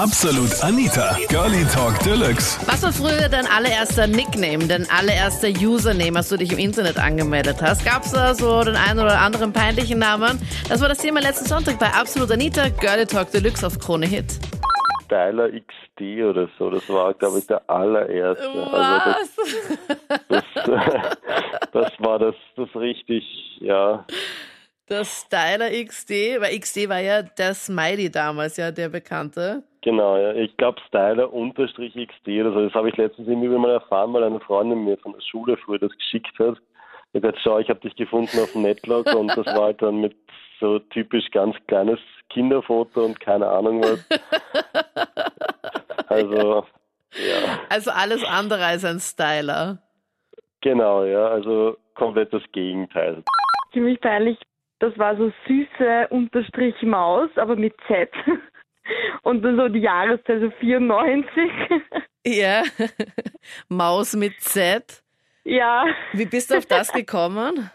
[0.00, 2.58] Absolut Anita, Girlie Talk Deluxe.
[2.66, 7.60] Was war früher dein allererster Nickname, dein allererster Username, als du dich im Internet angemeldet
[7.60, 7.84] hast?
[7.84, 10.40] Gab es da so den einen oder anderen peinlichen Namen?
[10.70, 14.38] Das war das Thema letzten Sonntag bei Absolut Anita, Girlie Talk Deluxe auf Krone Hit.
[15.04, 18.48] Styler XD oder so, das war, glaube ich, der allererste.
[18.48, 18.70] Also
[19.04, 19.38] das,
[20.30, 20.44] Was?
[20.64, 23.22] das, das war das, das richtig,
[23.60, 24.06] ja.
[24.86, 29.62] Das Styler XD, weil XD war ja der Smiley damals, ja, der Bekannte.
[29.82, 30.32] Genau, ja.
[30.34, 32.64] Ich glaube Styler unterstrich XD oder so.
[32.64, 35.78] Das habe ich letztens irgendwie mal erfahren, weil eine Freundin mir von der Schule früher
[35.78, 36.56] das geschickt hat.
[36.58, 39.82] Ich habe gesagt, schau, ich habe dich gefunden auf dem Netlog und das war halt
[39.82, 40.14] dann mit
[40.60, 41.98] so typisch ganz kleines
[42.28, 44.06] Kinderfoto und keine Ahnung was.
[46.08, 46.66] Also,
[47.14, 49.78] ja, Also alles andere als ein Styler.
[50.60, 51.28] genau, ja.
[51.28, 53.22] Also komplett das Gegenteil.
[53.72, 54.36] ziemlich peinlich.
[54.80, 58.10] Das war so süße Unterstrich Maus, aber mit Z.
[59.22, 61.50] Und dann so die Jahreszahl so 94.
[62.26, 62.62] Ja.
[63.68, 65.02] Maus mit Z.
[65.44, 67.70] ja, Wie bist du auf das gekommen?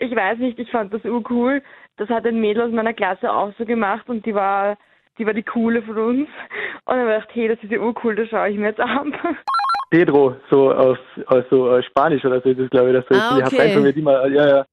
[0.00, 1.62] ich weiß nicht, ich fand das urcool.
[1.96, 4.76] Das hat ein Mädel aus meiner Klasse auch so gemacht und die war,
[5.18, 6.28] die war die coole von uns.
[6.84, 8.80] Und dann habe ich gedacht, hey, das ist ja urcool, das schaue ich mir jetzt
[8.80, 9.12] an.
[9.90, 13.14] Pedro, so aus, aus so äh, Spanisch oder so ist es, glaube ich, das so
[13.14, 13.40] Ah, ist.
[13.40, 13.56] Ich okay.
[13.56, 14.66] habe einfach mit immer, ja, ja.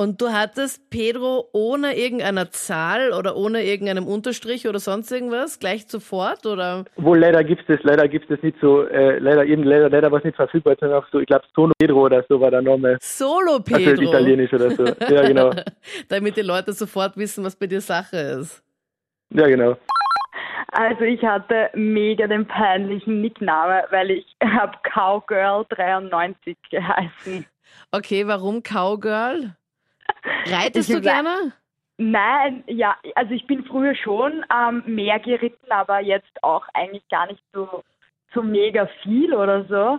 [0.00, 5.88] Und du hattest Pedro ohne irgendeiner Zahl oder ohne irgendeinem Unterstrich oder sonst irgendwas gleich
[5.88, 6.86] sofort oder?
[6.96, 10.24] Wohl leider gibt's das, leider gibt's das nicht so, äh, leider eben, leider, leider was
[10.24, 12.96] nicht verfügbar, sondern auch so, ich glaube Sono Pedro oder so war der Name.
[12.98, 14.04] Solo Also Pedro.
[14.04, 14.86] italienisch oder so.
[14.86, 15.50] Ja, genau.
[16.08, 18.62] Damit die Leute sofort wissen, was bei dir Sache ist.
[19.34, 19.76] Ja, genau.
[20.68, 27.44] Also ich hatte mega den peinlichen Nickname, weil ich habe Cowgirl 93 geheißen.
[27.92, 29.56] Okay, warum Cowgirl?
[30.46, 31.52] Reitest Ich du gerne?
[31.98, 37.26] Nein, ja, also ich bin früher schon ähm, mehr geritten, aber jetzt auch eigentlich gar
[37.26, 37.84] nicht so,
[38.32, 39.98] so mega viel oder so.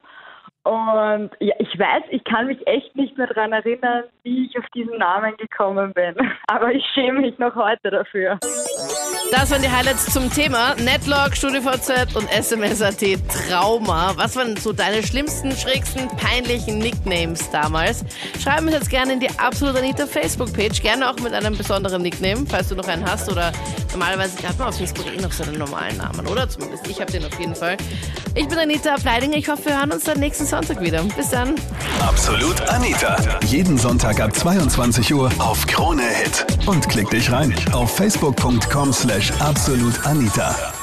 [0.63, 4.66] Und ja, ich weiß, ich kann mich echt nicht mehr daran erinnern, wie ich auf
[4.75, 6.16] diesen Namen gekommen bin.
[6.47, 8.40] Aber ich schäme mich noch heute dafür.
[9.31, 13.00] Das waren die Highlights zum Thema Netlog, StudiVZ und SMS.at
[13.47, 14.12] Trauma.
[14.18, 18.03] Was waren so deine schlimmsten, schrägsten, peinlichen Nicknames damals?
[18.44, 22.46] Schreib mir jetzt gerne in die Absolut Anita Facebook-Page, gerne auch mit einem besonderen Nickname,
[22.46, 23.53] falls du noch einen hast oder
[23.91, 26.50] normalerweise hat man auf Facebook eh noch so einen normalen Namen, oder?
[26.50, 27.78] Zumindest ich habe den auf jeden Fall.
[28.36, 31.02] Ich bin Anita Ableidinger, ich hoffe, wir hören uns dann nächsten Sonntag wieder.
[31.03, 31.56] Bis dann.
[32.02, 33.16] Absolut Anita.
[33.46, 36.46] Jeden Sonntag ab 22 Uhr auf Krone Hit.
[36.66, 40.81] Und klick dich rein auf facebook.com slash absolutanita.